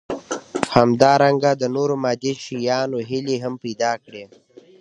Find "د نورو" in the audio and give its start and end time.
1.61-1.95